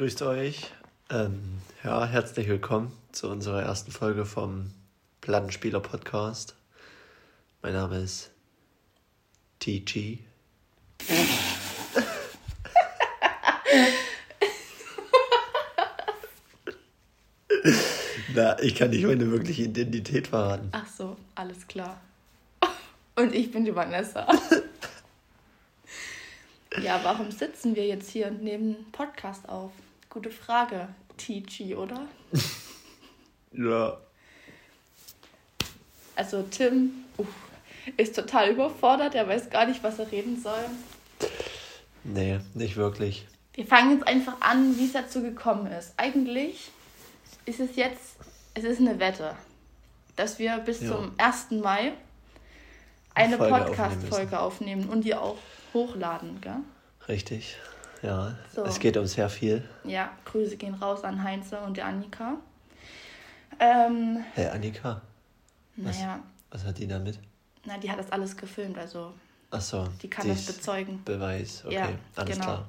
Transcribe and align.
Grüßt 0.00 0.22
euch. 0.22 0.72
Ähm, 1.10 1.60
ja, 1.84 2.06
herzlich 2.06 2.48
willkommen 2.48 2.90
zu 3.12 3.28
unserer 3.28 3.62
ersten 3.62 3.92
Folge 3.92 4.24
vom 4.24 4.70
Plattenspieler 5.20 5.80
Podcast. 5.80 6.56
Mein 7.60 7.74
Name 7.74 7.98
ist 7.98 8.30
TG. 9.58 10.20
Na, 18.34 18.58
ich 18.62 18.74
kann 18.76 18.88
nicht 18.88 19.04
meine 19.04 19.30
wirkliche 19.30 19.64
Identität 19.64 20.28
verraten. 20.28 20.70
Ach 20.72 20.88
so, 20.88 21.18
alles 21.34 21.66
klar. 21.66 22.00
Und 23.16 23.34
ich 23.34 23.52
bin 23.52 23.66
die 23.66 23.76
Vanessa. 23.76 24.26
ja, 26.82 26.98
warum 27.02 27.30
sitzen 27.30 27.76
wir 27.76 27.86
jetzt 27.86 28.08
hier 28.08 28.28
und 28.28 28.42
nehmen 28.42 28.76
einen 28.76 28.90
Podcast 28.92 29.46
auf? 29.46 29.72
Gute 30.10 30.30
Frage, 30.30 30.88
TG, 31.16 31.74
oder? 31.76 32.06
Ja. 33.52 33.96
Also 36.14 36.42
Tim 36.44 36.92
uff, 37.16 37.26
ist 37.96 38.14
total 38.14 38.50
überfordert, 38.50 39.16
er 39.16 39.26
weiß 39.26 39.50
gar 39.50 39.66
nicht, 39.66 39.82
was 39.82 39.98
er 39.98 40.12
reden 40.12 40.40
soll. 40.40 40.64
Nee, 42.04 42.38
nicht 42.54 42.76
wirklich. 42.76 43.26
Wir 43.54 43.66
fangen 43.66 43.90
jetzt 43.96 44.06
einfach 44.06 44.40
an, 44.40 44.78
wie 44.78 44.84
es 44.86 44.92
dazu 44.92 45.20
gekommen 45.22 45.66
ist. 45.72 45.94
Eigentlich 45.96 46.70
ist 47.44 47.58
es 47.58 47.74
jetzt, 47.74 48.14
es 48.54 48.62
ist 48.62 48.78
eine 48.78 49.00
Wette, 49.00 49.34
dass 50.14 50.38
wir 50.38 50.58
bis 50.58 50.80
Ja. 50.82 50.92
zum 50.92 51.12
1. 51.18 51.50
Mai 51.60 51.92
eine 53.14 53.36
Folge 53.36 53.54
aufnehmen 53.54 53.76
Podcast-Folge 53.76 54.38
aufnehmen 54.40 54.88
und 54.88 55.04
die 55.04 55.16
auch 55.16 55.38
hochladen, 55.74 56.40
gell? 56.40 56.58
Richtig. 57.08 57.56
Ja, 58.02 58.34
So. 58.54 58.64
es 58.64 58.78
geht 58.78 58.96
um 58.96 59.06
sehr 59.06 59.28
viel. 59.28 59.62
Ja, 59.84 60.10
Grüße 60.24 60.56
gehen 60.56 60.74
raus 60.74 61.04
an 61.04 61.22
Heinze 61.22 61.58
und 61.60 61.76
der 61.76 61.86
Annika. 61.86 62.36
Ähm, 63.58 64.24
Hey, 64.34 64.46
Annika, 64.48 65.02
Was? 65.76 65.98
naja, 65.98 66.20
was 66.50 66.64
hat 66.64 66.78
die 66.78 66.86
damit? 66.86 67.18
na, 67.66 67.76
die 67.76 67.90
hat 67.90 67.98
das 67.98 68.10
alles 68.10 68.34
gefilmt, 68.36 68.78
also 68.78 69.12
Ach 69.50 69.60
so. 69.60 69.86
die 70.02 70.08
kann 70.08 70.24
die 70.24 70.30
das 70.32 70.46
bezeugen. 70.46 71.02
Beweis, 71.04 71.62
okay, 71.66 71.74
Ja, 71.74 71.88
alles 72.16 72.32
genau. 72.34 72.44
klar. 72.46 72.68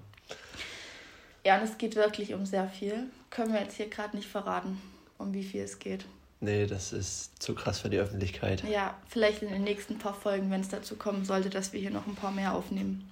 Ja, 1.46 1.58
und 1.58 1.64
es 1.64 1.78
geht 1.78 1.96
wirklich 1.96 2.34
um 2.34 2.46
sehr 2.46 2.68
viel. 2.68 3.06
Können 3.30 3.54
wir 3.54 3.62
jetzt 3.62 3.78
hier 3.78 3.90
gerade 3.90 4.16
nicht 4.18 4.28
verraten, 4.28 4.80
um 5.18 5.34
wie 5.34 5.44
viel 5.44 5.62
es 5.64 5.80
geht. 5.80 6.06
Nee, 6.42 6.66
das 6.66 6.92
ist 6.92 7.42
zu 7.42 7.56
krass 7.56 7.80
für 7.80 7.90
die 7.90 7.98
Öffentlichkeit. 8.00 8.64
Ja, 8.66 8.96
vielleicht 9.08 9.44
in 9.44 9.50
den 9.50 9.64
nächsten 9.64 9.98
paar 9.98 10.14
Folgen, 10.14 10.52
wenn 10.52 10.62
es 10.62 10.70
dazu 10.70 10.96
kommen 10.98 11.24
sollte, 11.24 11.50
dass 11.50 11.72
wir 11.72 11.80
hier 11.80 11.92
noch 11.92 12.06
ein 12.06 12.16
paar 12.16 12.32
mehr 12.32 12.54
aufnehmen. 12.54 13.10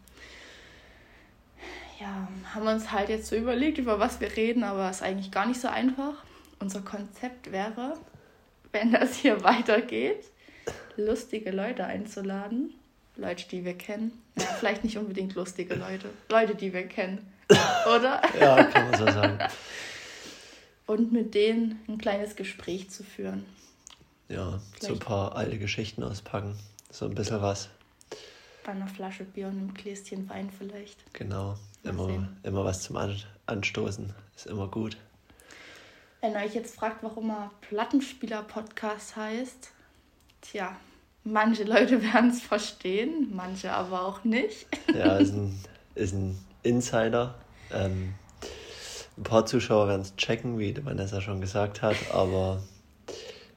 Ja, 2.00 2.28
haben 2.54 2.64
wir 2.66 2.72
uns 2.72 2.92
halt 2.92 3.10
jetzt 3.10 3.28
so 3.28 3.36
überlegt, 3.36 3.78
über 3.78 4.00
was 4.00 4.22
wir 4.22 4.36
reden, 4.36 4.64
aber 4.64 4.90
ist 4.90 5.02
eigentlich 5.02 5.32
gar 5.32 5.46
nicht 5.46 5.60
so 5.60 5.68
einfach. 5.68 6.14
Unser 6.60 6.82
Konzept 6.82 7.52
wäre, 7.52 7.98
wenn 8.72 8.92
das 8.92 9.16
hier 9.16 9.44
weitergeht, 9.44 10.24
lustige 10.98 11.52
Leute 11.52 11.86
einzuladen. 11.86 12.74
Leute, 13.16 13.48
die 13.50 13.66
wir 13.66 13.78
kennen. 13.78 14.12
Ja, 14.38 14.46
vielleicht 14.46 14.84
nicht 14.86 14.98
unbedingt 14.98 15.36
lustige 15.36 15.76
Leute. 15.76 16.10
Leute, 16.30 16.56
die 16.56 16.72
wir 16.72 16.88
kennen. 16.88 17.30
Oder? 17.86 18.22
Ja, 18.40 18.64
kann 18.64 18.90
man 18.92 18.98
so 19.00 19.06
sagen. 19.06 19.40
Und 20.88 21.12
mit 21.12 21.34
denen 21.36 21.82
ein 21.90 21.98
kleines 21.98 22.36
Gespräch 22.38 22.90
zu 22.90 23.04
führen. 23.04 23.46
Ja, 24.30 24.52
so 24.52 24.56
ein 24.56 24.62
Vielleicht- 24.80 25.06
paar 25.06 25.36
alte 25.36 25.58
Geschichten 25.60 26.04
auspacken. 26.04 26.58
So 26.92 27.06
ein 27.06 27.14
bisschen 27.16 27.42
was. 27.42 27.70
Bei 28.64 28.72
einer 28.72 28.88
Flasche 28.88 29.24
Bier 29.26 29.48
und 29.48 29.58
einem 29.58 29.74
Gläschen 29.74 30.30
Wein 30.30 30.50
vielleicht. 30.56 31.14
Genau. 31.14 31.58
Immer, 31.84 32.28
immer 32.44 32.66
was 32.66 32.84
zum 32.84 32.98
An 32.98 33.16
Anstoßen. 33.46 34.14
Ist 34.36 34.48
immer 34.48 34.68
gut. 34.68 34.98
Wenn 36.22 36.34
ihr 36.34 36.40
euch 36.40 36.54
jetzt 36.54 36.76
fragt, 36.76 37.02
warum 37.02 37.30
er 37.30 37.52
Plattenspieler-Podcast 37.62 39.16
heißt, 39.16 39.72
tja, 40.42 40.76
manche 41.24 41.64
Leute 41.64 42.02
werden 42.14 42.32
es 42.32 42.42
verstehen, 42.42 43.32
manche 43.34 43.72
aber 43.72 44.06
auch 44.06 44.24
nicht. 44.24 44.68
Ja, 44.94 45.18
ist 45.18 45.34
ein, 45.34 45.58
ist 45.96 46.14
ein 46.14 46.38
Insider. 46.64 47.36
Ähm, 47.72 48.16
ein 49.18 49.24
paar 49.24 49.46
Zuschauer 49.46 49.88
werden 49.88 50.02
es 50.02 50.16
checken, 50.16 50.58
wie 50.60 50.76
Vanessa 50.84 51.22
schon 51.22 51.42
gesagt 51.42 51.82
hat. 51.82 51.96
Aber 52.12 52.62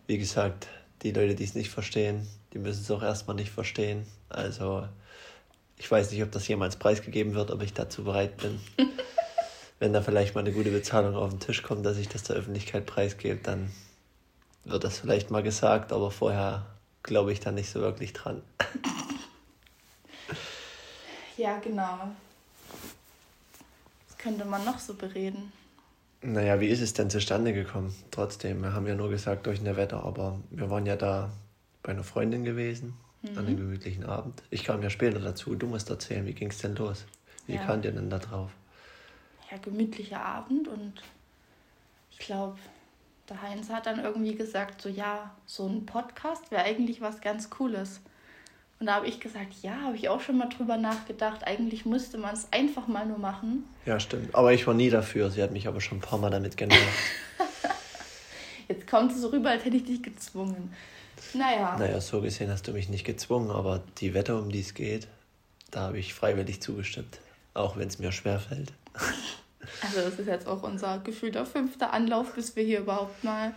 wie 0.06 0.19
gesagt, 0.19 0.69
die 1.03 1.12
Leute, 1.12 1.34
die 1.34 1.44
es 1.44 1.55
nicht 1.55 1.71
verstehen, 1.71 2.28
die 2.53 2.59
müssen 2.59 2.82
es 2.82 2.91
auch 2.91 3.03
erstmal 3.03 3.37
nicht 3.37 3.50
verstehen. 3.50 4.06
Also 4.28 4.87
ich 5.82 5.91
weiß 5.91 6.12
nicht, 6.12 6.22
ob 6.22 6.31
das 6.31 6.47
jemals 6.47 6.76
preisgegeben 6.76 7.34
wird, 7.34 7.50
ob 7.50 7.60
ich 7.60 7.75
dazu 7.75 8.04
bereit 8.04 8.37
bin. 8.37 8.60
Wenn 9.81 9.93
da 9.93 10.00
vielleicht 10.00 10.37
mal 10.37 10.43
eine 10.43 10.53
gute 10.53 10.70
Bezahlung 10.70 11.16
auf 11.16 11.31
den 11.31 11.41
Tisch 11.41 11.65
kommt, 11.65 11.84
dass 11.84 11.98
ich 11.98 12.09
das 12.09 12.22
der 12.22 12.37
Öffentlichkeit 12.37 12.87
preisgebe, 12.87 13.41
dann 13.43 13.72
wird 14.65 14.84
das 14.84 14.98
vielleicht 15.00 15.32
mal 15.32 15.43
gesagt, 15.43 15.93
aber 15.93 16.12
vorher 16.12 16.66
glaube 17.03 17.32
ich 17.32 17.41
da 17.41 17.50
nicht 17.50 17.69
so 17.69 17.81
wirklich 17.81 18.12
dran. 18.12 18.43
Ja, 21.38 21.59
genau. 21.59 22.12
Was 24.06 24.19
könnte 24.19 24.44
man 24.44 24.64
noch 24.66 24.78
so 24.78 24.94
bereden? 24.94 25.50
Naja, 26.20 26.60
wie 26.60 26.69
ist 26.69 26.82
es 26.82 26.93
denn 26.93 27.09
zustande 27.09 27.54
gekommen? 27.54 27.93
Trotzdem, 28.10 28.60
wir 28.60 28.75
haben 28.75 28.87
ja 28.87 28.94
nur 28.94 29.09
gesagt 29.09 29.47
durch 29.47 29.59
eine 29.59 29.76
Wette, 29.76 29.97
aber 29.97 30.38
wir 30.50 30.69
waren 30.69 30.84
ja 30.84 30.94
da 30.94 31.31
bei 31.82 31.93
einer 31.93 32.04
Freundin 32.04 32.44
gewesen, 32.44 32.94
an 33.31 33.38
einem 33.47 33.56
gemütlichen 33.56 34.05
Abend. 34.05 34.43
Ich 34.50 34.65
kam 34.65 34.83
ja 34.83 34.91
später 34.91 35.21
dazu, 35.21 35.55
du 35.55 35.66
musst 35.66 35.88
erzählen, 35.91 36.27
wie 36.27 36.33
ging 36.34 36.50
es 36.50 36.59
denn 36.59 36.75
los? 36.77 37.05
Wie 37.47 37.55
Ja. 37.55 37.65
kamt 37.65 37.84
ihr 37.84 37.93
denn 37.93 38.10
da 38.10 38.19
drauf? 38.19 38.50
Ja, 39.50 39.59
gemütlicher 39.59 40.25
Abend 40.25 40.69
und 40.69 40.94
ich 42.11 42.19
glaube, 42.19 42.59
der 43.28 43.41
Heinz 43.43 43.69
hat 43.71 43.87
dann 43.87 44.00
irgendwie 44.03 44.34
gesagt, 44.34 44.82
so 44.82 44.88
ja, 44.88 45.34
so 45.47 45.66
ein 45.66 45.87
Podcast 45.87 46.50
wäre 46.50 46.65
eigentlich 46.65 47.00
was 47.00 47.21
ganz 47.21 47.50
Cooles. 47.50 48.00
Und 48.81 48.87
da 48.87 48.97
habe 48.97 49.06
ich 49.06 49.21
gesagt, 49.21 49.55
ja, 49.62 49.77
habe 49.82 49.94
ich 49.94 50.09
auch 50.09 50.21
schon 50.21 50.38
mal 50.38 50.49
drüber 50.49 50.77
nachgedacht. 50.77 51.44
Eigentlich 51.47 51.87
müsste 51.87 52.19
man 52.19 52.34
es 52.34 52.49
einfach 52.53 52.88
mal 52.88 53.06
nur 53.06 53.19
machen. 53.19 53.65
Ja, 53.87 54.00
stimmt. 54.00 54.34
Aber 54.34 54.53
ich 54.53 54.66
war 54.66 54.75
nie 54.75 54.91
dafür. 54.91 55.31
Sie 55.31 55.41
hat 55.41 55.53
mich 55.53 55.69
aber 55.69 55.81
schon 55.81 55.99
ein 55.99 56.00
paar 56.00 56.19
Mal 56.19 56.31
damit 56.31 56.56
genervt. 56.56 56.82
Jetzt 58.69 58.88
kommt 58.88 59.12
es 59.12 59.21
so 59.21 59.28
rüber, 59.28 59.50
als 59.50 59.65
hätte 59.65 59.77
ich 59.77 59.84
dich 59.84 60.03
gezwungen. 60.03 60.72
Naja, 61.34 61.77
naja, 61.78 62.00
so 62.00 62.21
gesehen 62.21 62.50
hast 62.50 62.69
du 62.69 62.72
mich 62.72 62.88
nicht 62.88 63.05
gezwungen, 63.05 63.50
aber 63.50 63.83
die 63.99 64.15
Wette, 64.15 64.37
um 64.37 64.50
die 64.50 64.60
es 64.60 64.75
geht, 64.75 65.09
da 65.71 65.81
habe 65.81 65.99
ich 65.99 66.15
freiwillig 66.15 66.60
zugestimmt. 66.60 67.19
Auch 67.55 67.77
wenn 67.77 67.88
es 67.88 67.99
mir 67.99 68.12
schwerfällt. 68.12 68.72
also 69.82 70.00
das 70.00 70.19
ist 70.19 70.27
jetzt 70.27 70.47
auch 70.47 70.62
unser 70.62 70.99
gefühlter 70.99 71.47
fünfter 71.47 71.93
Anlauf, 71.93 72.34
bis 72.34 72.56
wir 72.56 72.65
hier 72.65 72.81
überhaupt 72.81 73.25
mal 73.25 73.55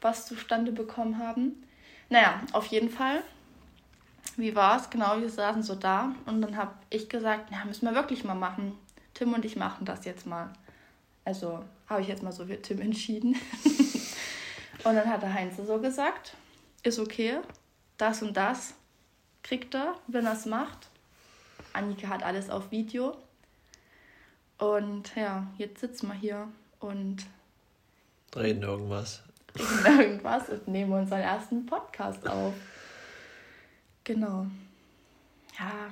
was 0.00 0.26
zustande 0.26 0.72
bekommen 0.72 1.18
haben. 1.18 1.62
Naja, 2.08 2.40
auf 2.52 2.66
jeden 2.66 2.90
Fall. 2.90 3.22
Wie 4.36 4.54
war 4.54 4.80
es? 4.80 4.90
Genau, 4.90 5.20
wir 5.20 5.28
saßen 5.28 5.62
so 5.62 5.74
da 5.74 6.14
und 6.26 6.40
dann 6.42 6.56
habe 6.56 6.72
ich 6.90 7.08
gesagt, 7.08 7.48
na, 7.50 7.64
müssen 7.64 7.86
wir 7.86 7.94
wirklich 7.94 8.24
mal 8.24 8.34
machen. 8.34 8.72
Tim 9.14 9.32
und 9.32 9.44
ich 9.44 9.56
machen 9.56 9.84
das 9.84 10.04
jetzt 10.04 10.26
mal. 10.26 10.50
Also 11.24 11.64
habe 11.88 12.02
ich 12.02 12.08
jetzt 12.08 12.22
mal 12.22 12.32
so 12.32 12.46
für 12.46 12.60
Tim 12.60 12.80
entschieden. 12.80 13.34
und 14.84 14.94
dann 14.94 15.08
hat 15.08 15.22
der 15.22 15.34
Heinz 15.34 15.56
so 15.56 15.78
gesagt, 15.78 16.34
ist 16.82 16.98
okay, 16.98 17.38
das 17.96 18.22
und 18.22 18.36
das 18.36 18.74
kriegt 19.42 19.74
er, 19.74 19.94
wenn 20.06 20.26
er 20.26 20.32
es 20.34 20.46
macht. 20.46 20.88
Annika 21.72 22.08
hat 22.08 22.22
alles 22.22 22.50
auf 22.50 22.70
Video. 22.70 23.16
Und 24.58 25.14
ja, 25.14 25.46
jetzt 25.56 25.80
sitzen 25.80 26.08
wir 26.08 26.14
hier 26.14 26.48
und 26.80 27.26
Reden 28.34 28.62
irgendwas. 28.62 29.22
reden 29.56 30.00
irgendwas 30.00 30.48
und 30.48 30.68
nehmen 30.68 30.92
unseren 30.92 31.20
ersten 31.20 31.66
Podcast 31.66 32.26
auf. 32.28 32.54
Genau. 34.04 34.46
Ja, 35.58 35.90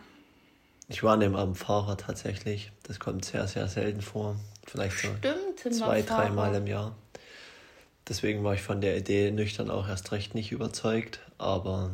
Ich 0.88 1.02
war 1.02 1.14
an 1.14 1.20
dem 1.20 1.34
Abend 1.36 1.58
Fahrer 1.58 1.96
tatsächlich. 1.96 2.72
Das 2.84 3.00
kommt 3.00 3.24
sehr, 3.24 3.46
sehr 3.48 3.68
selten 3.68 4.00
vor. 4.00 4.36
Vielleicht 4.66 4.98
so 4.98 5.08
stimmt. 5.18 5.74
Zwei, 5.74 6.02
dreimal 6.02 6.54
im 6.54 6.66
Jahr. 6.66 6.96
Deswegen 8.08 8.44
war 8.44 8.54
ich 8.54 8.62
von 8.62 8.80
der 8.80 8.96
Idee 8.96 9.30
nüchtern 9.32 9.70
auch 9.70 9.88
erst 9.88 10.12
recht 10.12 10.34
nicht 10.34 10.52
überzeugt. 10.52 11.20
Aber 11.38 11.90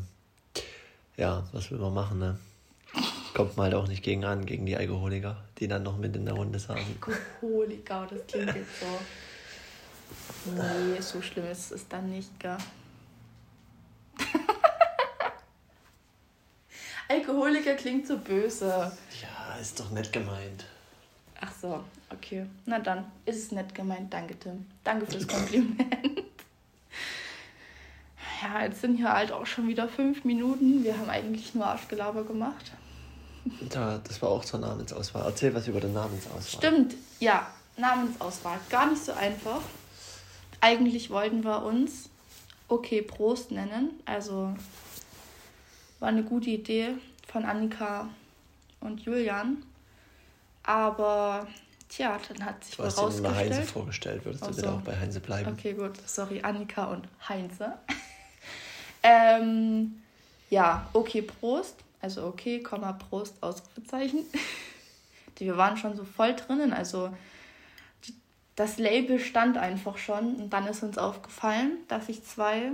ja, 1.16 1.48
was 1.52 1.70
will 1.70 1.78
man 1.78 1.94
machen, 1.94 2.18
ne? 2.18 2.38
Kommt 3.34 3.56
man 3.56 3.64
halt 3.64 3.74
auch 3.74 3.88
nicht 3.88 4.02
gegen 4.02 4.24
an, 4.26 4.44
gegen 4.44 4.66
die 4.66 4.76
Alkoholiker, 4.76 5.42
die 5.58 5.68
dann 5.68 5.82
noch 5.82 5.96
mit 5.96 6.14
in 6.14 6.26
der 6.26 6.34
Runde 6.34 6.58
saßen. 6.58 6.84
Alkoholiker, 7.00 8.06
das 8.10 8.26
klingt 8.26 8.54
jetzt 8.54 8.80
so. 8.80 8.86
Nee, 10.54 11.00
so 11.00 11.22
schlimm 11.22 11.46
ist 11.46 11.72
es 11.72 11.88
dann 11.88 12.10
nicht, 12.10 12.38
gell? 12.38 12.58
Alkoholiker 17.08 17.74
klingt 17.74 18.06
so 18.06 18.18
böse. 18.18 18.92
Ja, 19.22 19.56
ist 19.60 19.80
doch 19.80 19.90
nett 19.90 20.12
gemeint. 20.12 20.66
Ach 21.44 21.52
so, 21.60 21.84
okay. 22.10 22.46
Na 22.66 22.78
dann, 22.78 23.04
ist 23.26 23.36
es 23.36 23.52
nett 23.52 23.74
gemeint. 23.74 24.12
Danke, 24.12 24.38
Tim. 24.38 24.64
Danke 24.84 25.06
fürs 25.06 25.26
Kompliment. 25.26 25.82
Ja, 28.42 28.64
jetzt 28.64 28.80
sind 28.80 28.96
hier 28.96 29.12
halt 29.12 29.30
auch 29.30 29.46
schon 29.46 29.68
wieder 29.68 29.88
fünf 29.88 30.24
Minuten. 30.24 30.82
Wir 30.82 30.98
haben 30.98 31.08
eigentlich 31.08 31.54
nur 31.54 31.64
Arschgelaber 31.64 32.24
gemacht. 32.24 32.72
Da, 33.70 34.00
das 34.02 34.20
war 34.20 34.30
auch 34.30 34.44
zur 34.44 34.58
Namensauswahl. 34.58 35.22
Erzähl 35.24 35.54
was 35.54 35.68
über 35.68 35.80
die 35.80 35.86
Namensauswahl. 35.86 36.42
Stimmt, 36.42 36.96
ja. 37.20 37.46
Namensauswahl 37.76 38.58
gar 38.68 38.90
nicht 38.90 39.04
so 39.04 39.12
einfach. 39.12 39.60
Eigentlich 40.60 41.10
wollten 41.10 41.44
wir 41.44 41.62
uns 41.64 42.08
Okay 42.66 43.02
Prost 43.02 43.52
nennen. 43.52 43.90
Also 44.06 44.54
war 46.00 46.08
eine 46.08 46.24
gute 46.24 46.50
Idee 46.50 46.94
von 47.30 47.44
Annika 47.44 48.08
und 48.80 49.02
Julian. 49.02 49.62
Aber 50.64 51.46
tja, 51.88 52.18
dann 52.28 52.44
hat 52.44 52.64
sich 52.64 52.76
du 52.76 52.84
hast 52.84 52.98
dir 52.98 53.22
mal 53.22 53.34
Heinze 53.34 53.62
vorgestellt. 53.62 54.24
Würdest 54.24 54.46
du 54.46 54.54
bitte 54.54 54.72
auch 54.72 54.80
bei 54.80 54.98
Heinze 54.98 55.20
bleiben? 55.20 55.52
Okay, 55.52 55.74
gut. 55.74 55.92
Sorry, 56.06 56.40
Annika 56.42 56.84
und 56.84 57.08
Heinze. 57.28 57.74
ähm, 59.02 60.02
ja, 60.50 60.88
okay, 60.92 61.22
Prost. 61.22 61.76
Also 62.00 62.26
okay, 62.26 62.62
Komma, 62.62 62.92
Prost, 62.92 63.34
Ausrufezeichen. 63.40 64.20
Wir 65.38 65.56
waren 65.56 65.76
schon 65.76 65.96
so 65.96 66.04
voll 66.04 66.34
drinnen. 66.34 66.72
Also 66.72 67.12
das 68.54 68.78
Label 68.78 69.18
stand 69.18 69.56
einfach 69.56 69.98
schon. 69.98 70.36
Und 70.36 70.50
dann 70.50 70.66
ist 70.66 70.82
uns 70.82 70.98
aufgefallen, 70.98 71.78
dass 71.88 72.06
sich 72.06 72.24
zwei 72.24 72.70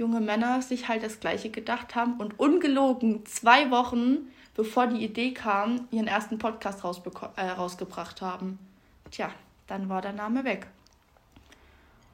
junge 0.00 0.20
Männer 0.20 0.62
sich 0.62 0.88
halt 0.88 1.02
das 1.02 1.20
Gleiche 1.20 1.50
gedacht 1.50 1.94
haben 1.94 2.18
und 2.18 2.40
ungelogen 2.40 3.24
zwei 3.26 3.70
Wochen 3.70 4.30
bevor 4.54 4.86
die 4.86 5.04
Idee 5.04 5.32
kam, 5.32 5.88
ihren 5.90 6.06
ersten 6.06 6.38
Podcast 6.38 6.82
äh, 6.84 7.42
rausgebracht 7.42 8.20
haben. 8.20 8.58
Tja, 9.10 9.30
dann 9.66 9.88
war 9.88 10.02
der 10.02 10.12
Name 10.12 10.44
weg. 10.44 10.66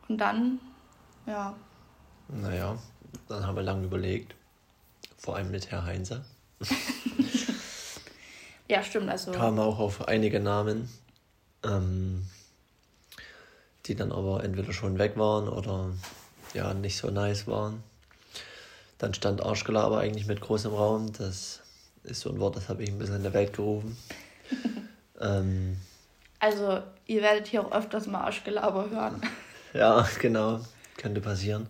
Und 0.09 0.19
dann, 0.19 0.61
ja. 1.27 1.55
Naja, 2.29 2.77
dann 3.29 3.47
haben 3.47 3.57
wir 3.57 3.63
lange 3.63 3.85
überlegt. 3.85 4.35
Vor 5.17 5.37
allem 5.37 5.51
mit 5.51 5.71
Herr 5.71 5.85
Heinzer. 5.85 6.25
ja, 8.69 8.83
stimmt. 8.83 9.09
Also 9.09 9.33
Kam 9.33 9.59
auch 9.59 9.79
auf 9.79 10.07
einige 10.07 10.39
Namen, 10.41 10.89
ähm, 11.65 12.27
die 13.87 13.95
dann 13.95 14.13
aber 14.13 14.45
entweder 14.45 14.73
schon 14.73 14.99
weg 14.99 15.17
waren 15.17 15.49
oder 15.49 15.91
ja, 16.57 16.75
nicht 16.75 16.97
so 16.97 17.11
nice 17.11 17.47
waren. 17.47 17.83
Dann 18.99 19.15
stand 19.15 19.43
Arschgelaber 19.43 19.99
eigentlich 20.01 20.27
mit 20.27 20.41
großem 20.41 20.73
Raum. 20.73 21.13
Das 21.13 21.61
ist 22.05 22.21
so 22.21 22.31
ein 22.31 22.41
Wort, 22.41 22.57
das 22.57 22.69
habe 22.69 22.83
ich 22.83 22.91
ein 22.91 22.99
bisschen 22.99 23.17
in 23.17 23.23
der 23.23 23.35
Welt 23.35 23.53
gerufen. 23.53 23.97
ähm, 25.21 25.77
also, 26.39 26.83
ihr 27.07 27.23
werdet 27.23 27.47
hier 27.47 27.65
auch 27.65 27.73
öfters 27.73 28.07
mal 28.07 28.23
Arschgelaber 28.23 28.91
hören. 28.91 29.21
Ja, 29.73 30.09
genau. 30.21 30.61
Könnte 30.97 31.21
passieren. 31.21 31.67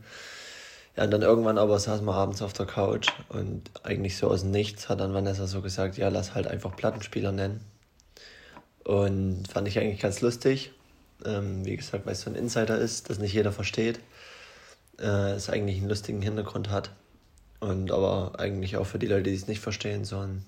Ja, 0.97 1.03
und 1.05 1.11
dann 1.11 1.23
irgendwann 1.23 1.59
aber 1.59 1.77
saßen 1.81 2.07
wir 2.07 2.15
abends 2.15 2.41
auf 2.41 2.53
der 2.53 2.67
Couch 2.67 3.09
und 3.31 3.69
eigentlich 3.83 4.17
so 4.17 4.29
aus 4.29 4.43
dem 4.43 4.53
Nichts 4.53 4.89
hat 4.89 5.01
dann 5.01 5.13
Vanessa 5.13 5.49
so 5.49 5.61
gesagt, 5.61 5.97
ja, 5.97 6.09
lass 6.09 6.37
halt 6.37 6.47
einfach 6.47 6.77
Plattenspieler 6.77 7.33
nennen. 7.33 7.65
Und 8.85 9.49
fand 9.53 9.67
ich 9.67 9.81
eigentlich 9.81 9.99
ganz 9.99 10.21
lustig. 10.21 10.71
Ähm, 11.25 11.65
wie 11.65 11.77
gesagt, 11.77 12.07
weil 12.07 12.13
es 12.13 12.21
so 12.21 12.31
ein 12.31 12.37
Insider 12.37 12.79
ist, 12.79 13.11
das 13.11 13.19
nicht 13.19 13.33
jeder 13.33 13.51
versteht. 13.51 13.99
Äh, 14.99 15.33
es 15.33 15.51
eigentlich 15.51 15.79
einen 15.79 15.89
lustigen 15.89 16.23
Hintergrund 16.23 16.71
hat. 16.71 16.91
Und 17.61 17.91
aber 17.91 18.39
eigentlich 18.39 18.77
auch 18.77 18.87
für 18.87 18.99
die 18.99 19.07
Leute, 19.07 19.25
die 19.25 19.35
es 19.35 19.49
nicht 19.49 19.61
verstehen, 19.61 20.05
so 20.05 20.19
ein 20.19 20.45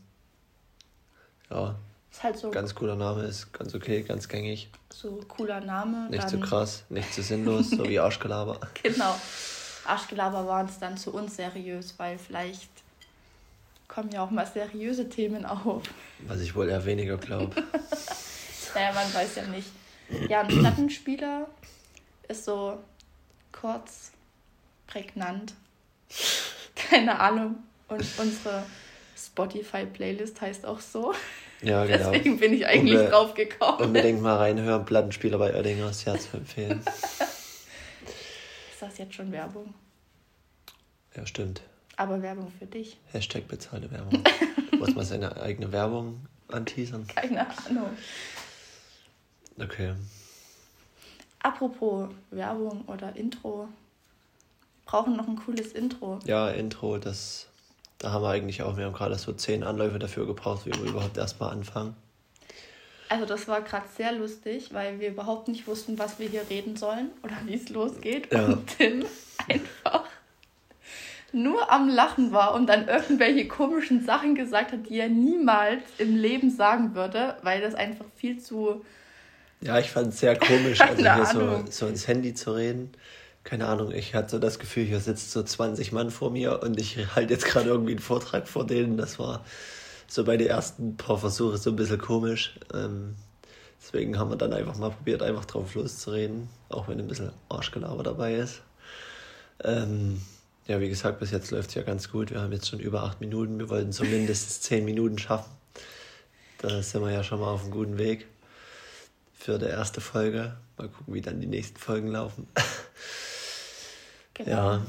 ja, 1.51 1.75
ist 2.11 2.23
halt 2.23 2.39
so 2.39 2.51
ganz 2.51 2.75
cooler 2.75 2.97
Name 2.97 3.23
ist, 3.23 3.53
ganz 3.53 3.75
okay, 3.75 4.03
ganz 4.03 4.29
gängig. 4.29 4.71
So 4.91 5.21
cooler 5.29 5.61
Name. 5.61 6.09
Nicht 6.11 6.29
zu 6.29 6.39
so 6.39 6.43
krass, 6.43 6.85
nicht 6.89 7.13
zu 7.13 7.23
so 7.23 7.29
sinnlos, 7.29 7.71
so 7.71 7.89
wie 7.89 7.99
Arschgelaber. 8.01 8.61
Genau. 8.83 9.15
Arschgelaber 9.87 10.47
waren 10.47 10.67
es 10.67 10.79
dann 10.79 10.97
zu 10.97 11.13
unseriös, 11.13 11.95
weil 11.97 12.19
vielleicht 12.19 12.71
kommen 13.87 14.11
ja 14.11 14.23
auch 14.23 14.31
mal 14.31 14.47
seriöse 14.47 15.09
Themen 15.09 15.47
auf. 15.47 15.83
Was 16.27 16.41
ich 16.41 16.55
wohl 16.55 16.69
eher 16.69 16.85
weniger 16.85 17.17
glaube. 17.17 17.55
naja, 18.75 18.93
man 18.93 19.15
weiß 19.15 19.37
ja 19.37 19.47
nicht. 19.47 19.71
Ja, 20.29 20.41
ein 20.41 20.49
Plattenspieler 20.49 21.47
ist 22.29 22.45
so 22.45 22.79
kurz, 23.53 24.13
prägnant 24.89 25.55
keine 26.75 27.21
Ahnung. 27.21 27.57
Und 27.89 28.05
unsere 28.19 28.65
Spotify-Playlist 29.17 30.41
heißt 30.41 30.67
auch 30.67 30.81
so. 30.81 31.15
Ja, 31.63 31.85
genau. 31.87 32.11
Deswegen 32.11 32.39
bin 32.39 32.53
ich 32.53 32.67
eigentlich 32.67 32.99
Unbe 32.99 33.11
drauf 33.11 33.35
gekommen. 33.35 33.79
Unbedingt 33.79 34.21
mal 34.23 34.37
reinhören. 34.37 34.85
Plattenspieler 34.85 35.39
bei 35.39 35.55
Oettinger 35.55 35.91
ist 35.91 36.05
ja 36.05 36.19
zu 36.19 36.37
empfehlen. 36.37 36.81
ist 36.87 38.81
das 38.81 38.99
jetzt 38.99 39.15
schon 39.15 39.33
Werbung? 39.33 39.75
Ja, 41.17 41.27
stimmt. 41.27 41.63
Aber 41.97 42.23
Werbung 42.23 42.53
für 42.57 42.67
dich. 42.67 42.99
Hashtag 43.13 43.49
bezahlte 43.49 43.91
Werbung. 43.91 44.23
Muss 44.79 44.95
man 44.95 45.05
seine 45.05 45.41
eigene 45.41 45.73
Werbung 45.73 46.27
anteasern? 46.47 47.07
Keine 47.09 47.41
Ahnung. 47.67 47.91
Okay. 49.59 49.95
Apropos 51.41 52.11
Werbung 52.31 52.85
oder 52.87 53.17
Intro 53.17 53.69
brauchen 54.89 55.17
noch 55.17 55.29
ein 55.29 55.37
cooles 55.37 55.73
Intro. 55.73 56.19
Ja, 56.25 56.49
Intro, 56.49 56.99
das 56.99 57.47
da 57.99 58.13
haben 58.13 58.23
wir 58.23 58.31
eigentlich 58.31 58.63
auch, 58.63 58.77
wir 58.77 58.85
haben 58.85 58.93
gerade 58.93 59.17
so 59.17 59.33
zehn 59.33 59.65
Anläufe 59.65 59.99
dafür 59.99 60.27
gebraucht, 60.27 60.67
wie 60.67 60.73
wir 60.73 60.89
überhaupt 60.89 61.17
erstmal 61.17 61.51
anfangen. 61.51 61.97
Also 63.09 63.25
das 63.25 63.49
war 63.49 63.61
gerade 63.63 63.87
sehr 63.97 64.13
lustig, 64.13 64.73
weil 64.73 65.01
wir 65.01 65.09
überhaupt 65.09 65.49
nicht 65.49 65.67
wussten, 65.67 65.99
was 65.99 66.19
wir 66.19 66.29
hier 66.29 66.43
reden 66.49 66.77
sollen 66.77 67.11
oder 67.23 67.37
wie 67.45 67.55
es 67.55 67.69
losgeht. 67.71 68.33
Ja. 68.33 68.47
Und 68.47 68.67
Tim 68.79 69.05
einfach 69.49 70.05
nur 71.33 71.71
am 71.71 71.89
Lachen 71.89 72.33
war 72.33 72.55
und 72.55 72.67
dann 72.67 72.87
irgendwelche 72.87 73.49
komischen 73.49 74.05
Sachen 74.05 74.35
gesagt 74.35 74.73
hat, 74.73 74.89
die 74.89 74.99
er 74.99 75.09
niemals 75.09 75.83
im 75.99 76.17
Leben 76.17 76.51
sagen 76.51 76.95
würde, 76.95 77.37
weil 77.43 77.61
das 77.61 77.75
einfach 77.75 78.07
viel 78.17 78.39
zu... 78.39 78.85
Ja, 79.61 79.79
ich 79.79 79.91
fand 79.91 80.09
es 80.09 80.21
sehr 80.21 80.39
komisch, 80.39 80.81
also 80.81 81.03
hier 81.03 81.27
so, 81.27 81.65
so 81.69 81.87
ins 81.89 82.07
Handy 82.07 82.33
zu 82.33 82.53
reden 82.53 82.93
keine 83.49 83.67
Ahnung, 83.67 83.93
ich 83.93 84.15
hatte 84.15 84.33
so 84.33 84.39
das 84.39 84.59
Gefühl, 84.59 84.85
hier 84.85 85.01
sitzt 85.01 85.31
so 85.31 85.43
20 85.43 85.91
Mann 85.93 86.11
vor 86.11 86.31
mir 86.31 86.63
und 86.63 86.79
ich 86.79 86.99
halte 87.17 87.33
jetzt 87.33 87.47
gerade 87.47 87.71
irgendwie 87.71 87.93
einen 87.93 87.99
Vortrag 87.99 88.47
vor 88.47 88.67
denen. 88.67 88.99
Das 88.99 89.19
war 89.19 89.43
so 90.07 90.23
bei 90.25 90.37
den 90.37 90.49
ersten 90.49 90.99
paar 90.99 91.17
Versuche 91.17 91.57
so 91.57 91.71
ein 91.71 91.77
bisschen 91.77 91.97
komisch. 91.97 92.61
Ähm, 92.75 93.17
deswegen 93.81 94.19
haben 94.19 94.31
wir 94.31 94.37
dann 94.37 94.53
einfach 94.53 94.77
mal 94.77 94.91
probiert, 94.91 95.23
einfach 95.23 95.47
drauf 95.47 95.75
loszureden, 95.75 96.51
auch 96.69 96.89
wenn 96.89 96.99
ein 96.99 97.09
bisschen 97.09 97.31
Arschgelaber 97.49 98.03
dabei 98.03 98.35
ist. 98.35 98.61
Ähm, 99.65 100.21
ja, 100.67 100.79
wie 100.83 100.91
gesagt, 100.91 101.19
bis 101.19 101.31
jetzt 101.31 101.51
läuft 101.51 101.71
es 101.71 101.75
ja 101.75 101.83
ganz 101.83 102.11
gut. 102.11 102.31
Wir 102.31 102.43
haben 102.43 102.53
jetzt 102.53 102.69
schon 102.69 102.81
über 102.81 103.03
acht 103.03 103.23
Minuten. 103.23 103.59
Wir 103.59 103.71
wollten 103.71 103.93
zumindest 103.93 104.63
zehn 104.63 104.85
Minuten 104.85 105.17
schaffen. 105.17 105.51
Da 106.59 106.83
sind 106.83 107.01
wir 107.01 107.13
ja 107.13 107.25
schon 107.25 107.41
mal 107.41 107.49
auf 107.49 107.63
einem 107.63 107.71
guten 107.71 107.97
Weg 107.97 108.27
für 109.33 109.59
die 109.59 109.65
erste 109.65 110.03
Folge. 110.03 110.55
Mal 110.77 110.91
gucken, 110.91 111.15
wie 111.15 111.23
dann 111.23 111.41
die 111.41 111.47
nächsten 111.47 111.79
Folgen 111.79 112.09
laufen. 112.09 112.47
Genau. 114.39 114.51
Ja. 114.51 114.83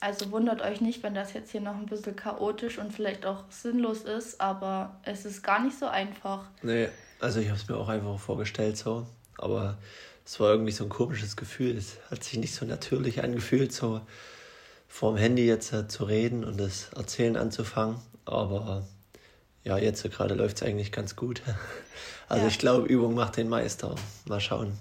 Also 0.00 0.30
wundert 0.30 0.62
euch 0.62 0.80
nicht, 0.80 1.02
wenn 1.02 1.14
das 1.14 1.32
jetzt 1.32 1.52
hier 1.52 1.60
noch 1.60 1.74
ein 1.74 1.86
bisschen 1.86 2.16
chaotisch 2.16 2.78
und 2.78 2.92
vielleicht 2.92 3.24
auch 3.24 3.44
sinnlos 3.48 4.02
ist, 4.02 4.40
aber 4.40 5.00
es 5.02 5.24
ist 5.24 5.42
gar 5.42 5.62
nicht 5.62 5.78
so 5.78 5.86
einfach. 5.86 6.44
Nee, 6.62 6.88
also 7.18 7.40
ich 7.40 7.48
habe 7.48 7.58
es 7.58 7.68
mir 7.68 7.76
auch 7.76 7.88
einfach 7.88 8.18
vorgestellt 8.18 8.76
so, 8.76 9.06
aber 9.38 9.78
es 10.24 10.38
war 10.38 10.50
irgendwie 10.50 10.72
so 10.72 10.84
ein 10.84 10.90
komisches 10.90 11.36
Gefühl. 11.36 11.76
Es 11.76 11.96
hat 12.10 12.24
sich 12.24 12.38
nicht 12.38 12.54
so 12.54 12.66
natürlich 12.66 13.22
angefühlt, 13.22 13.72
so 13.72 14.00
vor 14.86 15.12
dem 15.12 15.18
Handy 15.18 15.46
jetzt 15.46 15.72
äh, 15.72 15.88
zu 15.88 16.04
reden 16.04 16.44
und 16.44 16.58
das 16.58 16.92
Erzählen 16.94 17.36
anzufangen, 17.36 17.96
aber 18.26 18.86
ja, 19.64 19.78
jetzt 19.78 20.04
äh, 20.04 20.08
gerade 20.08 20.34
läuft 20.34 20.56
es 20.56 20.62
eigentlich 20.62 20.92
ganz 20.92 21.16
gut. 21.16 21.42
Also 22.28 22.42
ja. 22.42 22.48
ich 22.48 22.58
glaube, 22.58 22.88
Übung 22.88 23.14
macht 23.14 23.36
den 23.36 23.48
Meister. 23.48 23.94
Mal 24.24 24.40
schauen, 24.40 24.76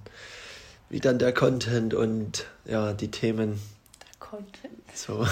wie 0.89 0.99
dann 0.99 1.19
der 1.19 1.31
Content 1.31 1.93
und 1.93 2.47
ja, 2.65 2.93
die 2.93 3.11
Themen 3.11 3.61
Content. 4.35 4.83
So. 4.93 5.25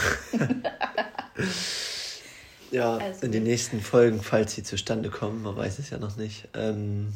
ja, 2.72 2.98
also 2.98 3.26
in 3.26 3.32
den 3.32 3.44
nächsten 3.44 3.82
Folgen, 3.82 4.22
falls 4.22 4.56
sie 4.56 4.64
zustande 4.64 5.10
kommen, 5.10 5.44
man 5.44 5.58
weiß 5.58 5.80
es 5.80 5.90
ja 5.90 5.98
noch 5.98 6.16
nicht, 6.16 6.48
ähm, 6.54 7.14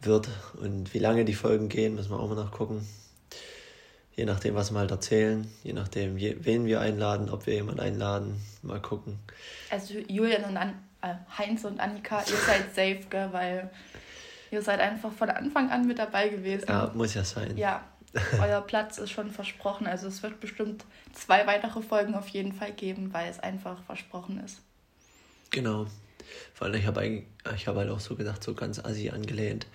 wird. 0.00 0.28
Und 0.60 0.94
wie 0.94 0.98
lange 0.98 1.24
die 1.24 1.34
Folgen 1.34 1.68
gehen, 1.68 1.96
müssen 1.96 2.10
wir 2.10 2.20
auch 2.20 2.28
mal 2.28 2.36
nachgucken. 2.36 2.86
Je 4.14 4.24
nachdem, 4.24 4.54
was 4.54 4.70
wir 4.70 4.78
halt 4.78 4.90
erzählen, 4.90 5.46
je 5.62 5.72
nachdem, 5.72 6.16
je, 6.16 6.36
wen 6.40 6.64
wir 6.66 6.80
einladen, 6.80 7.28
ob 7.28 7.46
wir 7.46 7.54
jemanden 7.54 7.80
einladen, 7.80 8.40
mal 8.62 8.80
gucken. 8.80 9.18
Also 9.70 9.94
Julian 9.94 10.44
und 10.44 10.56
An 10.56 10.74
äh, 11.02 11.14
Heinz 11.36 11.64
und 11.64 11.80
Annika, 11.80 12.20
ihr 12.20 12.36
seid 12.36 12.74
safe, 12.74 13.00
gell, 13.10 13.28
weil 13.32 13.70
ihr 14.50 14.62
seid 14.62 14.80
einfach 14.80 15.12
von 15.12 15.28
Anfang 15.28 15.70
an 15.70 15.86
mit 15.86 15.98
dabei 15.98 16.28
gewesen. 16.28 16.64
Ja, 16.68 16.90
muss 16.94 17.14
ja 17.14 17.24
sein. 17.24 17.56
Ja, 17.58 17.84
euer 18.40 18.60
Platz 18.60 18.98
ist 18.98 19.10
schon 19.10 19.30
versprochen. 19.30 19.86
Also 19.86 20.08
es 20.08 20.22
wird 20.22 20.40
bestimmt 20.40 20.84
zwei 21.12 21.46
weitere 21.46 21.82
Folgen 21.82 22.14
auf 22.14 22.28
jeden 22.28 22.52
Fall 22.52 22.72
geben, 22.72 23.12
weil 23.12 23.30
es 23.30 23.40
einfach 23.40 23.82
versprochen 23.84 24.42
ist. 24.44 24.60
Genau. 25.50 25.86
Vor 26.54 26.66
allem, 26.66 26.74
ich 26.74 26.86
habe 26.86 27.22
ich 27.54 27.66
hab 27.68 27.76
halt 27.76 27.90
auch 27.90 28.00
so 28.00 28.16
gedacht, 28.16 28.42
so 28.42 28.54
ganz 28.54 28.78
assi 28.78 29.10
angelehnt, 29.10 29.66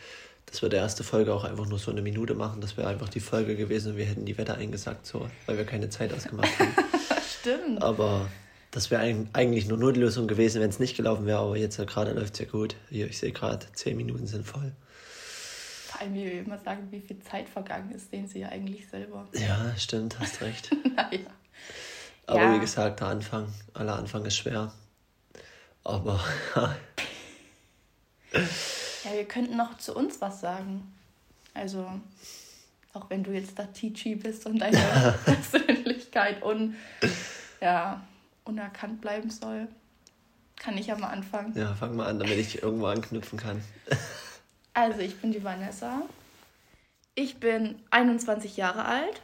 dass 0.47 0.61
wir 0.61 0.69
der 0.69 0.81
erste 0.81 1.03
Folge 1.03 1.33
auch 1.33 1.43
einfach 1.45 1.65
nur 1.65 1.79
so 1.79 1.91
eine 1.91 2.01
Minute 2.01 2.33
machen. 2.33 2.59
Das 2.61 2.75
wäre 2.75 2.89
einfach 2.89 3.09
die 3.09 3.21
Folge 3.21 3.55
gewesen 3.55 3.93
und 3.93 3.97
wir 3.97 4.05
hätten 4.05 4.25
die 4.25 4.37
Wetter 4.37 4.55
eingesagt, 4.55 5.05
so, 5.05 5.29
weil 5.45 5.57
wir 5.57 5.65
keine 5.65 5.89
Zeit 5.89 6.13
ausgemacht 6.13 6.59
haben. 6.59 6.73
Stimmt. 7.39 7.81
Aber 7.81 8.27
Das 8.71 8.89
wäre 8.89 9.01
eigentlich 9.33 9.67
nur 9.67 9.77
Notlösung 9.77 10.27
gewesen, 10.27 10.61
wenn 10.61 10.69
es 10.69 10.79
nicht 10.79 10.95
gelaufen 10.95 11.25
wäre, 11.25 11.39
aber 11.39 11.57
jetzt 11.57 11.77
gerade 11.87 12.13
läuft 12.13 12.33
es 12.35 12.39
ja 12.39 12.45
gut. 12.45 12.75
Hier, 12.89 13.07
ich 13.07 13.17
sehe 13.17 13.33
gerade, 13.33 13.65
zehn 13.73 13.97
Minuten 13.97 14.27
sind 14.27 14.45
voll. 14.45 14.71
Vor 16.01 16.07
allem, 16.07 16.15
wie 16.15 16.25
wir 16.25 16.39
immer 16.41 16.57
sagen, 16.57 16.87
wie 16.89 16.99
viel 16.99 17.19
Zeit 17.19 17.47
vergangen 17.47 17.91
ist, 17.91 18.09
sehen 18.09 18.27
sie 18.27 18.39
ja 18.39 18.49
eigentlich 18.49 18.87
selber. 18.89 19.27
Ja, 19.33 19.75
stimmt, 19.77 20.19
hast 20.19 20.41
recht. 20.41 20.71
naja. 20.95 21.19
Aber 22.25 22.41
Ja. 22.41 22.55
wie 22.55 22.59
gesagt, 22.59 23.01
der 23.01 23.07
Anfang, 23.09 23.53
aller 23.75 23.95
Anfang 23.97 24.25
ist 24.25 24.35
schwer. 24.37 24.73
Aber 25.83 26.19
Ja, 28.33 29.13
wir 29.13 29.25
könnten 29.27 29.57
noch 29.57 29.77
zu 29.77 29.93
uns 29.95 30.19
was 30.21 30.41
sagen. 30.41 30.91
Also, 31.53 31.85
auch 32.93 33.07
wenn 33.11 33.23
du 33.23 33.31
jetzt 33.31 33.59
da 33.59 33.65
Tichi 33.65 34.15
bist 34.15 34.45
und 34.47 34.57
deine 34.57 34.77
Persönlichkeit 35.25 36.41
un, 36.43 36.75
ja, 37.61 38.01
unerkannt 38.45 39.01
bleiben 39.01 39.29
soll, 39.29 39.67
kann 40.55 40.77
ich 40.79 40.87
ja 40.87 40.97
mal 40.97 41.09
anfangen. 41.09 41.55
ja, 41.55 41.75
fang 41.75 41.95
mal 41.95 42.07
an, 42.07 42.17
damit 42.17 42.37
ich 42.39 42.63
irgendwo 42.63 42.87
anknüpfen 42.87 43.37
kann. 43.37 43.61
Also, 44.73 44.99
ich 44.99 45.17
bin 45.17 45.31
die 45.31 45.43
Vanessa. 45.43 46.03
Ich 47.15 47.39
bin 47.39 47.79
21 47.89 48.55
Jahre 48.55 48.85
alt 48.85 49.21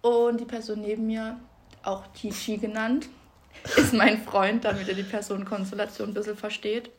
und 0.00 0.40
die 0.40 0.46
Person 0.46 0.80
neben 0.80 1.06
mir, 1.06 1.38
auch 1.82 2.06
Tichi 2.08 2.56
genannt, 2.56 3.08
ist 3.76 3.92
mein 3.92 4.22
Freund, 4.22 4.64
damit 4.64 4.88
ihr 4.88 4.94
die 4.94 5.02
Personenkonstellation 5.02 6.08
ein 6.08 6.14
bisschen 6.14 6.36
versteht. 6.36 6.90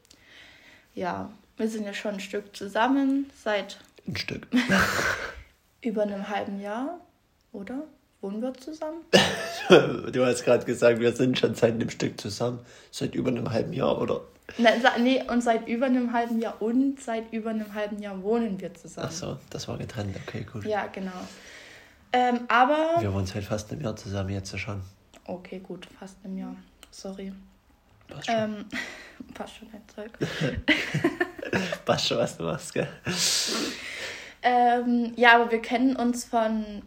Ja, 0.93 1.31
wir 1.57 1.67
sind 1.67 1.85
ja 1.85 1.93
schon 1.93 2.15
ein 2.15 2.19
Stück 2.19 2.55
zusammen, 2.55 3.31
seit 3.35 3.79
Ein 4.07 4.15
Stück. 4.15 4.47
über 5.81 6.03
einem 6.03 6.29
halben 6.29 6.59
Jahr, 6.59 6.99
oder? 7.51 7.83
Wohnen 8.21 8.41
wir 8.41 8.53
zusammen? 8.53 9.01
Du 9.69 10.25
hast 10.25 10.45
gerade 10.45 10.65
gesagt, 10.65 10.99
wir 11.01 11.11
sind 11.11 11.37
schon 11.37 11.53
seit 11.53 11.73
einem 11.73 11.89
Stück 11.89 12.21
zusammen. 12.21 12.59
Seit 12.89 13.15
über 13.15 13.29
einem 13.29 13.51
halben 13.51 13.73
Jahr, 13.73 14.01
oder? 14.01 14.21
Ne, 14.57 14.81
nee, 14.99 15.23
und 15.29 15.41
seit 15.41 15.67
über 15.67 15.87
einem 15.87 16.13
halben 16.13 16.39
Jahr 16.39 16.61
und 16.61 17.01
seit 17.01 17.31
über 17.33 17.49
einem 17.49 17.73
halben 17.73 18.01
Jahr 18.01 18.21
wohnen 18.23 18.59
wir 18.59 18.73
zusammen. 18.73 19.07
Ach 19.09 19.13
so, 19.13 19.37
das 19.49 19.67
war 19.67 19.77
getrennt. 19.77 20.15
Okay, 20.25 20.45
gut. 20.51 20.65
Ja, 20.65 20.87
genau. 20.87 21.11
Ähm, 22.13 22.39
aber. 22.47 22.95
Wir 23.01 23.13
wohnen 23.13 23.25
seit 23.25 23.43
fast 23.43 23.71
einem 23.71 23.81
Jahr 23.81 23.95
zusammen 23.95 24.29
jetzt 24.29 24.57
schon. 24.57 24.81
Okay, 25.25 25.59
gut, 25.59 25.87
fast 25.99 26.17
einem 26.23 26.37
Jahr. 26.37 26.55
Sorry. 26.91 27.33
Passt 28.07 28.27
schon. 28.27 28.35
Ähm, 28.35 28.65
passt 29.33 29.55
schon 29.57 29.67
ein 29.73 29.83
Zeug. 29.93 30.11
Passt 31.85 32.07
schon, 32.07 32.17
was 32.17 32.37
du 32.37 32.43
machst, 32.43 32.73
gell? 32.73 32.87
Ähm, 34.41 35.13
ja, 35.15 35.35
aber 35.35 35.51
wir 35.51 35.61
kennen 35.61 35.95
uns 35.95 36.25
von 36.25 36.81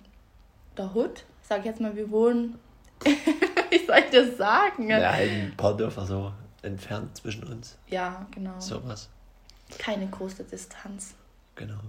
der 0.77 0.95
Hood. 0.95 1.25
Sag 1.43 1.61
ich 1.61 1.65
jetzt 1.67 1.81
mal, 1.81 1.97
wir 1.97 2.11
wohnen. 2.11 2.59
Wie 3.05 3.87
soll 3.87 3.99
ich 3.99 4.11
das 4.11 4.37
sagen? 4.37 4.89
Ja, 4.89 5.11
ein 5.11 5.55
paar 5.57 5.77
Dörfer 5.77 6.05
so 6.05 6.33
entfernt 6.63 7.17
zwischen 7.17 7.45
uns. 7.45 7.77
Ja, 7.89 8.27
genau. 8.31 8.59
Sowas. 8.61 9.09
Keine 9.79 10.09
große 10.09 10.45
Distanz. 10.45 11.15
Genau. 11.55 11.81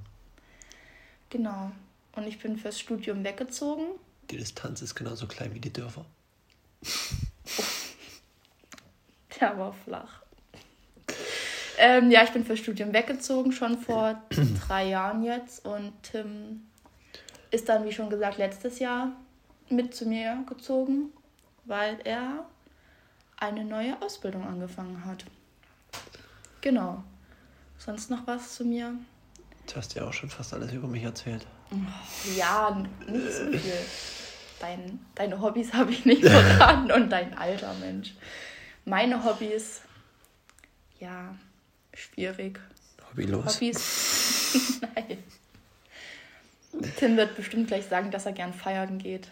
Genau. 1.30 1.72
Und 2.16 2.28
ich 2.28 2.40
bin 2.40 2.58
fürs 2.58 2.80
Studium 2.80 3.24
weggezogen. 3.24 3.86
Die 4.30 4.38
Distanz 4.38 4.82
ist 4.82 4.96
genauso 4.96 5.28
klein 5.28 5.54
wie 5.54 5.60
die 5.60 5.72
Dörfer. 5.74 6.06
Der 9.40 9.58
war 9.58 9.74
flach. 9.74 10.22
Ähm, 11.78 12.12
ja, 12.12 12.24
ich 12.24 12.30
bin 12.32 12.46
fürs 12.46 12.60
Studium 12.60 12.94
weggezogen, 12.94 13.52
schon 13.52 13.80
vor 13.80 14.22
drei 14.68 14.90
Jahren 14.90 15.24
jetzt. 15.24 15.66
Und 15.66 15.94
Tim 16.04 16.62
ist 17.50 17.68
dann, 17.70 17.86
wie 17.86 17.92
schon 17.92 18.10
gesagt, 18.10 18.38
letztes 18.38 18.80
Jahr 18.80 19.12
mit 19.70 19.96
zu 19.96 20.06
mir 20.06 20.44
gezogen, 20.48 21.12
weil 21.66 22.00
er 22.04 22.46
eine 23.42 23.66
neue 23.66 24.00
Ausbildung 24.02 24.48
angefangen 24.48 25.04
hat. 25.04 25.26
Genau. 26.62 27.04
Sonst 27.78 28.12
noch 28.12 28.28
was 28.28 28.56
zu 28.56 28.64
mir? 28.64 28.94
Du 29.68 29.76
hast 29.76 29.96
ja 29.96 30.08
auch 30.08 30.14
schon 30.14 30.30
fast 30.30 30.54
alles 30.54 30.72
über 30.72 30.88
mich 30.88 31.04
erzählt. 31.04 31.46
Ja, 32.36 32.84
nicht 33.08 33.34
so 33.34 33.46
viel. 33.52 33.74
Dein, 34.60 35.00
deine 35.16 35.42
Hobbys 35.42 35.74
habe 35.74 35.92
ich 35.92 36.06
nicht 36.06 36.24
verraten 36.24 36.92
und 36.92 37.10
dein 37.10 37.36
Alter, 37.36 37.74
Mensch. 37.76 38.14
Meine 38.86 39.24
Hobbys, 39.24 39.82
ja, 41.00 41.36
schwierig. 41.94 42.60
Hobbylos. 43.10 43.56
Hobbys? 43.56 44.82
Nein. 44.96 45.18
Tim 46.98 47.18
wird 47.18 47.36
bestimmt 47.36 47.68
gleich 47.68 47.86
sagen, 47.86 48.12
dass 48.12 48.28
er 48.28 48.34
gern 48.34 48.54
feiern 48.54 49.00
geht. 49.00 49.32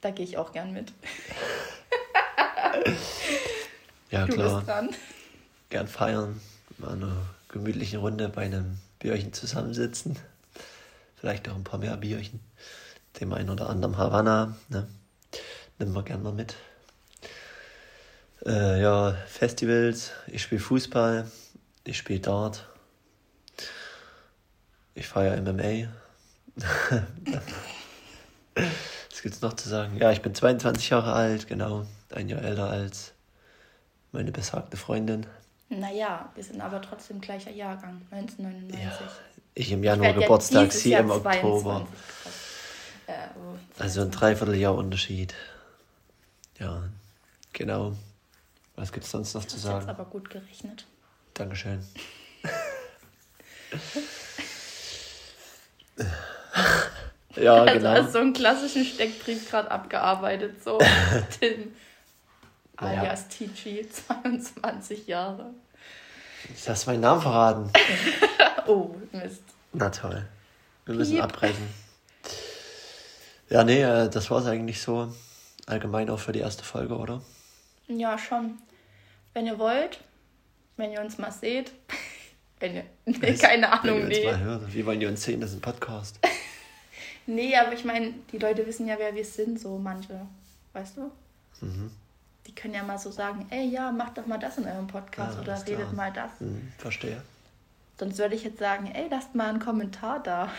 Da 0.00 0.10
gehe 0.10 0.24
ich 0.24 0.38
auch 0.38 0.52
gern 0.52 0.72
mit. 0.72 0.92
Ja, 4.10 4.26
Du 4.26 4.34
klar. 4.34 4.56
bist 4.56 4.68
dran. 4.68 4.90
Gern 5.68 5.86
feiern. 5.88 6.40
Mal 6.78 6.92
eine 6.92 7.16
gemütliche 7.48 7.98
Runde 7.98 8.28
bei 8.28 8.42
einem 8.42 8.78
Bierchen 8.98 9.32
zusammensitzen. 9.32 10.16
Vielleicht 11.16 11.48
auch 11.48 11.54
ein 11.54 11.64
paar 11.64 11.78
mehr 11.78 11.96
Bierchen. 11.96 12.40
Dem 13.20 13.32
einen 13.32 13.50
oder 13.50 13.68
anderen 13.68 13.98
Havanna. 13.98 14.56
Ne? 14.68 14.88
Nehmen 15.78 15.94
wir 15.94 16.02
gern 16.02 16.22
mal 16.22 16.32
mit. 16.32 16.54
Äh, 18.46 18.80
ja, 18.80 19.12
Festivals. 19.26 20.10
Ich 20.26 20.42
spiele 20.42 20.60
Fußball. 20.60 21.30
Ich 21.84 21.98
spiele 21.98 22.20
Dart. 22.20 22.66
Ich 24.94 25.06
feiere 25.08 25.40
MMA. 25.40 25.88
Was 29.10 29.22
gibt's 29.22 29.40
noch 29.40 29.54
zu 29.54 29.68
sagen? 29.68 29.96
Ja, 29.98 30.10
ich 30.10 30.22
bin 30.22 30.34
22 30.34 30.90
Jahre 30.90 31.12
alt, 31.12 31.46
genau. 31.46 31.86
Ein 32.10 32.28
Jahr 32.28 32.42
älter 32.42 32.68
als 32.70 33.12
meine 34.12 34.32
besagte 34.32 34.76
Freundin. 34.76 35.26
Naja, 35.68 36.30
wir 36.34 36.42
sind 36.42 36.60
aber 36.60 36.82
trotzdem 36.82 37.20
gleicher 37.20 37.52
Jahrgang, 37.52 38.02
1999. 38.10 38.80
Ja, 38.82 38.98
ich 39.54 39.70
im 39.70 39.80
Ich 39.80 39.84
Januar 39.86 40.08
ja 40.10 40.18
Geburtstag, 40.20 40.72
sie 40.72 40.90
Jahr 40.90 41.02
im 41.02 41.10
Oktober. 41.10 41.86
22. 41.86 41.88
Krass. 42.22 42.32
Äh, 43.06 43.28
oh, 43.38 43.56
Also 43.78 44.00
ein 44.02 44.10
Dreivierteljahr 44.10 44.74
Unterschied. 44.74 45.34
Ja, 46.58 46.82
genau. 47.52 47.92
Was 48.74 48.90
gibt's 48.92 49.10
sonst 49.10 49.34
noch 49.34 49.42
zu 49.42 49.56
Das 49.56 49.64
jetzt 49.64 49.72
sagen? 49.72 49.88
aber 49.88 50.04
gut 50.06 50.28
gerechnet. 50.30 50.86
Dankeschön. 51.34 51.84
ja, 57.36 57.62
Also 57.62 57.74
genau. 57.78 57.90
hast 57.90 58.12
so 58.12 58.18
einen 58.18 58.32
klassischen 58.32 58.84
Steckbrief 58.84 59.48
gerade 59.50 59.70
abgearbeitet. 59.70 60.62
So, 60.64 60.78
Tim, 61.40 61.72
Alias 62.80 63.28
TG, 63.28 63.86
22 63.88 65.06
Jahre. 65.06 65.50
Jetzt 66.48 66.68
hast 66.68 66.86
du 66.86 66.90
meinen 66.90 67.00
Namen 67.00 67.20
verraten. 67.22 67.70
Oh, 68.66 68.94
Mist. 69.10 69.42
Na 69.72 69.88
toll. 69.90 70.24
Wir 70.84 70.94
müssen 70.94 71.14
Piep. 71.14 71.24
abbrechen. 71.24 71.66
Ja, 73.48 73.64
nee, 73.64 73.82
äh, 73.82 74.08
das 74.08 74.30
war's 74.30 74.46
eigentlich 74.46 74.80
so. 74.80 75.12
Allgemein 75.66 76.08
auch 76.08 76.20
für 76.20 76.30
die 76.30 76.38
erste 76.38 76.62
Folge, 76.62 76.96
oder? 76.96 77.20
Ja, 77.88 78.16
schon. 78.16 78.58
Wenn 79.34 79.46
ihr 79.46 79.58
wollt, 79.58 79.98
wenn 80.76 80.92
ihr 80.92 81.00
uns 81.00 81.18
mal 81.18 81.32
seht, 81.32 81.72
wenn 82.60 82.76
ihr, 82.76 82.84
nee, 83.06 83.34
keine 83.34 83.62
Wenn 83.62 83.64
Ahnung, 83.64 83.98
ihr 83.98 84.04
uns 84.04 84.18
nee. 84.18 84.24
mal 84.24 84.38
hört. 84.40 84.72
Wie 84.74 84.86
wollen 84.86 85.00
die 85.00 85.06
uns 85.06 85.22
sehen? 85.24 85.40
Das 85.40 85.50
ist 85.50 85.56
ein 85.56 85.62
Podcast. 85.62 86.20
Nee, 87.26 87.56
aber 87.56 87.72
ich 87.72 87.84
meine, 87.84 88.12
die 88.30 88.38
Leute 88.38 88.64
wissen 88.66 88.86
ja, 88.86 88.96
wer 88.98 89.14
wir 89.14 89.24
sind, 89.24 89.58
so 89.58 89.78
manche. 89.78 90.20
Weißt 90.74 90.96
du? 90.96 91.10
Mhm. 91.64 91.90
Die 92.46 92.54
können 92.54 92.74
ja 92.74 92.82
mal 92.82 92.98
so 92.98 93.10
sagen, 93.10 93.46
ey, 93.50 93.68
ja, 93.68 93.92
macht 93.92 94.18
doch 94.18 94.26
mal 94.26 94.38
das 94.38 94.58
in 94.58 94.64
eurem 94.66 94.86
Podcast 94.86 95.36
Ah, 95.38 95.42
oder 95.42 95.54
redet 95.66 95.78
klar. 95.80 95.92
mal 95.94 96.12
das. 96.12 96.30
Hm, 96.40 96.72
verstehe. 96.78 97.22
Sonst 97.98 98.18
würde 98.18 98.34
ich 98.34 98.44
jetzt 98.44 98.58
sagen, 98.58 98.90
ey, 98.92 99.08
lasst 99.10 99.34
mal 99.34 99.48
einen 99.50 99.60
Kommentar 99.60 100.20
da. 100.22 100.50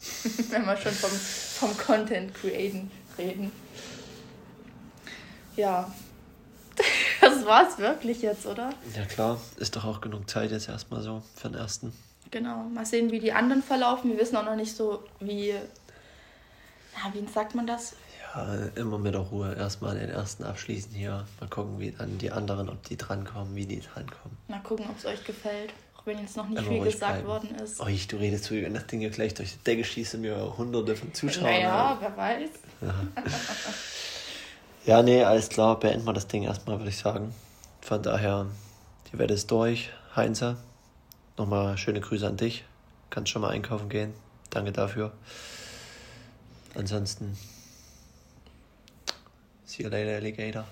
Wenn 0.50 0.64
wir 0.64 0.76
schon 0.76 0.92
vom, 0.92 1.10
vom 1.10 1.76
Content 1.78 2.34
createn 2.34 2.90
reden. 3.18 3.52
Ja. 5.56 5.92
Das 7.20 7.44
war's 7.44 7.78
wirklich 7.78 8.22
jetzt, 8.22 8.46
oder? 8.46 8.72
Ja 8.94 9.04
klar, 9.04 9.40
ist 9.56 9.74
doch 9.74 9.84
auch 9.84 10.00
genug 10.00 10.30
Zeit 10.30 10.52
jetzt 10.52 10.68
erstmal 10.68 11.02
so 11.02 11.22
für 11.34 11.48
den 11.48 11.58
ersten. 11.58 11.92
Genau. 12.30 12.62
Mal 12.72 12.86
sehen, 12.86 13.10
wie 13.10 13.18
die 13.18 13.32
anderen 13.32 13.62
verlaufen. 13.62 14.10
Wir 14.12 14.18
wissen 14.18 14.36
auch 14.36 14.44
noch 14.44 14.54
nicht 14.54 14.76
so, 14.76 15.02
wie. 15.18 15.52
Na, 16.94 17.12
wie 17.12 17.26
sagt 17.26 17.54
man 17.56 17.66
das? 17.66 17.94
Ja, 18.34 18.54
immer 18.76 18.98
mit 18.98 19.14
der 19.14 19.22
Ruhe. 19.22 19.54
Erstmal 19.54 19.98
den 19.98 20.10
ersten 20.10 20.44
abschließen 20.44 20.92
hier. 20.92 21.24
Mal 21.40 21.48
gucken, 21.48 21.78
wie 21.78 21.90
dann 21.92 22.18
die 22.18 22.30
anderen, 22.30 22.68
ob 22.68 22.82
die 22.84 22.96
drankommen, 22.96 23.54
wie 23.56 23.66
die 23.66 23.80
drankommen. 23.80 24.36
Mal 24.48 24.60
gucken, 24.62 24.86
ob 24.90 24.98
es 24.98 25.06
euch 25.06 25.24
gefällt. 25.24 25.72
Auch 25.96 26.06
wenn 26.06 26.18
jetzt 26.18 26.36
noch 26.36 26.48
nicht 26.48 26.58
Immer 26.58 26.68
viel 26.68 26.84
gesagt 26.84 27.24
bleiben. 27.24 27.26
worden 27.26 27.54
ist. 27.56 27.80
Oh, 27.80 27.86
ich, 27.86 28.06
du 28.06 28.16
redest 28.16 28.44
so, 28.44 28.54
wenn 28.54 28.74
das 28.74 28.86
Ding 28.86 29.00
hier 29.00 29.10
gleich 29.10 29.34
durch 29.34 29.52
die 29.54 29.64
Decke 29.64 29.82
schießt 29.84 30.14
und 30.16 30.20
mir 30.22 30.54
hunderte 30.58 30.94
von 30.94 31.12
Zuschauern. 31.14 31.50
naja, 31.52 31.96
wer 32.00 32.16
weiß. 32.16 32.50
Ja, 34.86 35.02
nee, 35.02 35.22
alles 35.22 35.50
klar. 35.50 35.78
Beenden 35.78 36.06
wir 36.06 36.14
das 36.14 36.28
Ding 36.28 36.44
erstmal, 36.44 36.78
würde 36.78 36.88
ich 36.88 36.96
sagen. 36.96 37.34
Von 37.82 38.02
daher, 38.02 38.46
die 39.12 39.18
Wette 39.18 39.34
ist 39.34 39.50
durch. 39.50 39.90
Heinze, 40.16 40.56
nochmal 41.36 41.76
schöne 41.76 42.00
Grüße 42.00 42.26
an 42.26 42.38
dich. 42.38 42.64
Kannst 43.10 43.30
schon 43.30 43.42
mal 43.42 43.50
einkaufen 43.50 43.90
gehen. 43.90 44.14
Danke 44.48 44.72
dafür. 44.72 45.12
Ansonsten, 46.74 47.36
siger 49.68 49.88
Lala 49.88 50.10
Alligator. 50.10 50.64